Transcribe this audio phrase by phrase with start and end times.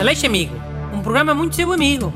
[0.00, 0.54] Aleixo Amigo,
[0.92, 2.12] um programa muito seu amigo.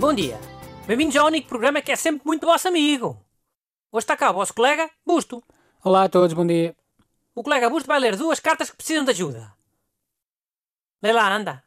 [0.00, 0.40] Bom dia.
[0.86, 3.16] Bem-vindos ao único programa que é sempre muito vosso amigo.
[3.92, 5.42] Hoje está cá o vosso colega, Busto.
[5.84, 6.74] Olá a todos, bom dia.
[7.34, 9.52] O colega Busto vai ler duas cartas que precisam de ajuda.
[11.02, 11.62] Lê lá, anda.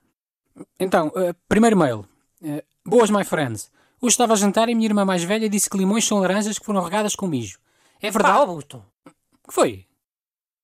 [0.79, 2.05] Então, eh, primeiro mail.
[2.43, 3.71] Eh, boas, my friends.
[4.01, 6.65] Hoje estava a jantar e minha irmã mais velha disse que limões são laranjas que
[6.65, 7.59] foram regadas com mijo.
[8.01, 8.37] É Pá, verdade?
[8.39, 8.85] ó Busto.
[9.05, 9.87] que foi?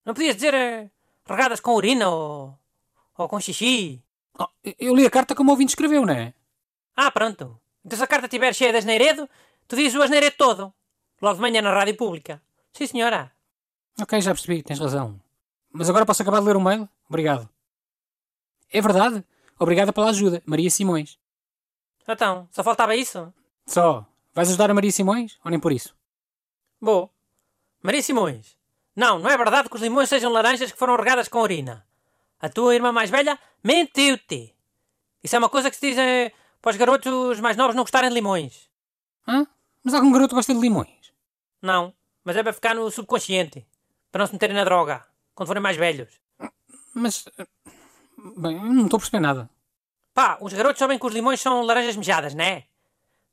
[0.06, 0.90] Não podias dizer eh,
[1.26, 2.58] regadas com urina ou,
[3.18, 4.02] ou com xixi?
[4.38, 4.48] Oh,
[4.80, 6.34] eu li a carta como o ouvinte escreveu, não é?
[6.96, 7.60] Ah, pronto.
[7.84, 9.30] Então se a carta estiver cheia de asneiredo,
[9.68, 10.74] tu dizes o asneiredo todo.
[11.22, 12.42] Logo de manhã na rádio pública.
[12.74, 13.32] Sim, senhora.
[14.00, 15.20] Ok, já percebi, tens razão.
[15.72, 16.88] Mas agora posso acabar de ler o mail?
[17.10, 17.50] Obrigado.
[18.72, 19.24] É verdade?
[19.58, 21.18] Obrigada pela ajuda, Maria Simões.
[22.08, 23.34] Então, só faltava isso?
[23.66, 25.96] Só, vais ajudar a Maria Simões ou nem por isso?
[26.82, 27.10] Boa.
[27.86, 28.58] Maria Simões.
[28.96, 31.86] Não, não é verdade que os limões sejam laranjas que foram regadas com urina.
[32.40, 34.56] A tua irmã mais velha mentiu-te.
[35.24, 38.10] Isso é uma coisa que se diz eh, para os garotos mais novos não gostarem
[38.10, 38.70] de limões.
[39.28, 39.46] Hã?
[39.84, 41.14] Mas algum garoto gosta de limões?
[41.62, 43.66] Não, mas é para ficar no subconsciente.
[44.12, 45.06] Para não se meterem na droga.
[45.36, 46.10] Quando forem mais velhos.
[46.94, 47.26] Mas.
[47.38, 47.46] eh,
[48.38, 49.48] Bem, eu não estou a perceber nada.
[50.14, 52.66] Pá, os garotos sabem que os limões são laranjas mejadas, não é?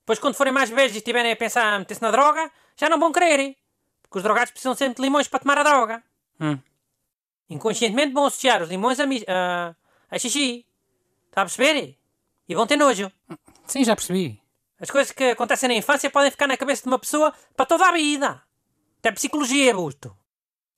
[0.00, 2.98] Depois, quando forem mais velhos e estiverem a pensar em meter-se na droga, já não
[2.98, 3.56] vão querer.
[4.12, 6.02] Porque os drogados precisam sempre de limões para tomar a droga.
[6.38, 6.58] Hum.
[7.48, 9.74] Inconscientemente vão associar os limões a, a,
[10.10, 10.66] a xixi.
[11.30, 11.96] Está a perceber?
[12.46, 13.10] E vão ter nojo.
[13.66, 14.38] Sim, já percebi.
[14.78, 17.88] As coisas que acontecem na infância podem ficar na cabeça de uma pessoa para toda
[17.88, 18.42] a vida.
[18.98, 20.14] Até psicologia, busto.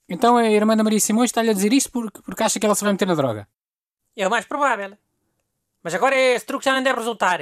[0.08, 2.77] Então a irmã da Maria Simões está-lhe a dizer isto porque, porque acha que ela
[2.77, 3.48] se vai meter na droga.
[4.14, 4.96] É o mais provável.
[5.82, 7.40] Mas agora esse truque já não deve resultar.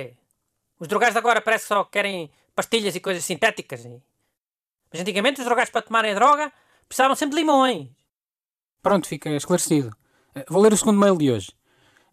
[0.81, 3.87] Os drogados agora parece que só querem pastilhas e coisas sintéticas.
[4.93, 6.53] Mas antigamente os drogados para tomarem a droga
[6.87, 7.89] precisavam sempre de limões.
[8.83, 9.97] Pronto, fica esclarecido.
[10.35, 11.53] Eh, Vou ler o segundo mail de hoje.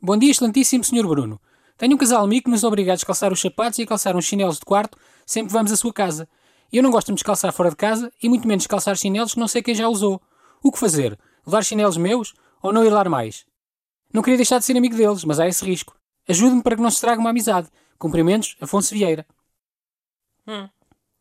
[0.01, 1.05] Bom dia, excelentíssimo Sr.
[1.05, 1.41] Bruno.
[1.77, 4.25] Tenho um casal amigo que nos obriga a descalçar os sapatos e a calçar uns
[4.25, 6.27] chinelos de quarto sempre que vamos à sua casa.
[6.71, 9.39] Eu não gosto de me descalçar fora de casa e muito menos calçar chinelos que
[9.39, 10.21] não sei quem já usou.
[10.63, 11.17] O que fazer?
[11.45, 13.45] Levar chinelos meus ou não ir lá mais?
[14.13, 15.97] Não queria deixar de ser amigo deles, mas há esse risco.
[16.27, 17.69] Ajude-me para que não se estrague uma amizade.
[17.97, 19.25] Cumprimentos, Afonso Vieira.
[20.47, 20.69] Hum.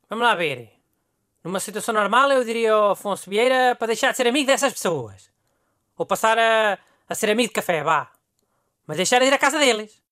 [0.09, 0.78] Vamos lá ver.
[1.43, 5.31] Numa situação normal eu diria ao Afonso Vieira para deixar de ser amigo dessas pessoas.
[5.97, 6.79] Ou passar a,
[7.09, 8.11] a ser amigo de café, vá.
[8.87, 10.03] Mas deixar de ir à casa deles.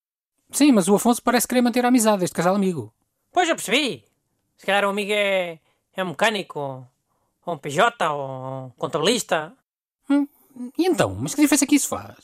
[0.51, 2.95] Sim, mas o Afonso parece querer manter a amizade deste casal amigo.
[3.33, 4.05] Pois eu percebi.
[4.57, 5.59] Se calhar o amigo é,
[5.95, 6.89] é um mecânico,
[7.45, 9.53] ou, um PJ, ou um contabilista.
[10.09, 10.27] Hum,
[10.79, 11.15] e então?
[11.15, 12.17] Mas que diferença é que isso faz?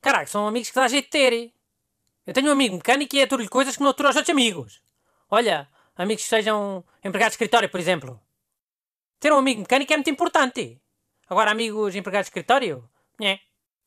[0.00, 1.52] Caraca, são amigos que dá jeito de ter.
[2.26, 4.80] Eu tenho um amigo mecânico e aturo-lhe coisas que não aturo aos outros amigos.
[5.30, 8.20] Olha, amigos que sejam empregados de escritório, por exemplo.
[9.26, 10.80] Ter um amigo mecânico é muito importante.
[11.28, 12.88] Agora, amigos empregados de escritório?
[13.18, 13.40] Nhé.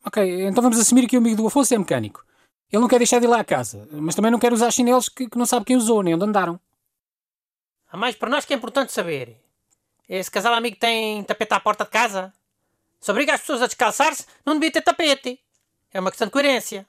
[0.05, 2.25] Ok, então vamos assumir que o amigo do Afonso é mecânico.
[2.69, 5.07] Ele não quer deixar de ir lá à casa, mas também não quer usar chinelos
[5.07, 6.59] que, que não sabe quem usou, nem onde andaram.
[7.89, 9.41] Há mais para nós que é importante saber.
[10.09, 12.33] Esse casal amigo tem tapete à porta de casa?
[12.99, 15.39] Se obriga as pessoas a descalçar-se, não devia ter tapete.
[15.93, 16.85] É uma questão de coerência.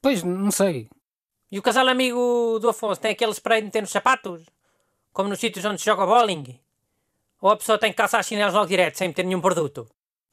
[0.00, 0.88] Pois, não sei.
[1.50, 4.44] E o casal amigo do Afonso tem aquele spray de meter nos sapatos?
[5.12, 6.60] Como nos sítios onde se joga bowling?
[7.44, 9.86] Ou a pessoa tem que calçar chinelos logo direto, sem meter nenhum produto?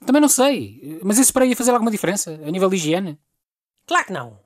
[0.05, 0.97] Também não sei.
[1.03, 3.19] Mas esse spray ia fazer alguma diferença, a nível de higiene?
[3.85, 4.39] Claro que não.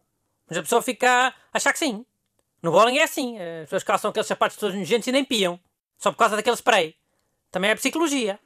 [0.49, 2.03] Mas a pessoa fica a achar que sim.
[2.63, 3.37] No bowling é assim.
[3.37, 5.59] As pessoas calçam aqueles sapatos todos nojentos e nem piam.
[5.99, 6.95] Só por causa daquele spray.
[7.51, 8.39] Também é psicologia.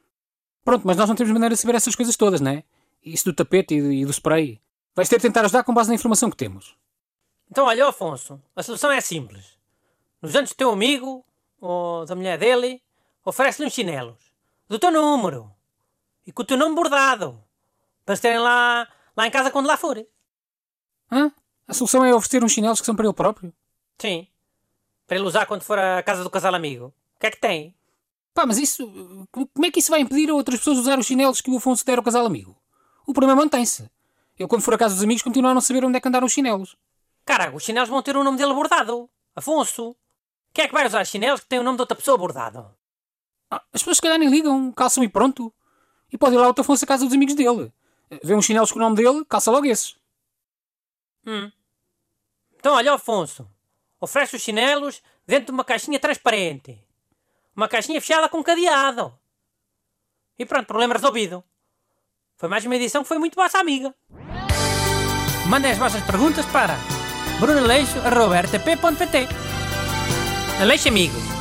[0.65, 2.65] Pronto, mas nós não temos maneira de saber essas coisas todas, não é?
[3.01, 4.59] Isso do tapete e do, spray.
[4.97, 6.75] Vais ter de tentar ajudar com base na informação que temos.
[7.49, 9.57] Então, olha, Afonso, a solução é simples.
[10.21, 11.25] Nos anos do teu amigo,
[11.61, 12.81] ou da mulher dele,
[13.29, 14.17] oferece-lhe uns chinelos.
[14.67, 15.51] Do teu número.
[16.25, 17.41] E com o teu nome bordado.
[18.05, 19.97] Para se terem lá, lá em casa quando lá for.
[21.11, 21.31] Hã?
[21.67, 23.53] A solução é oferecer uns chinelos que são para ele próprio?
[23.99, 24.27] Sim.
[25.07, 26.87] Para ele usar quando for à casa do casal amigo.
[27.15, 27.75] O que é que tem?
[28.33, 29.27] Pá, mas isso...
[29.31, 31.85] Como é que isso vai impedir a outras pessoas usar os chinelos que o Afonso
[31.85, 32.55] der ao casal amigo?
[33.05, 33.89] O problema mantém-se.
[34.37, 36.25] Ele, quando for à casa dos amigos, continua a não saber onde é que andaram
[36.25, 36.75] os chinelos.
[37.25, 39.09] Caraca, os chinelos vão ter o nome dele bordado.
[39.35, 39.95] Afonso.
[40.53, 42.73] Quem é que vai usar chinelos que tem o nome de outra pessoa bordado?
[43.49, 45.53] Ah, as pessoas se calhar nem ligam, calçam e pronto.
[46.11, 47.71] E pode ir lá o Afonso à casa dos amigos dele.
[48.23, 49.95] Vê uns chinelos com o nome dele, calça logo esses.
[51.25, 51.51] Hum.
[52.57, 53.47] Então, olha, Afonso.
[54.01, 56.79] Oferece os chinelos dentro de uma caixinha transparente.
[57.55, 59.13] Uma caixinha fechada com cadeado.
[60.37, 61.43] E pronto, problema resolvido.
[62.37, 63.93] Foi mais uma edição que foi muito vossa amiga.
[65.47, 66.77] Mandem as vossas perguntas para
[67.39, 69.27] brunaleixo.rtp.pt
[70.61, 71.38] Aleixo Amigo.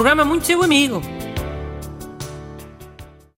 [0.00, 1.02] Programa muito seu amigo.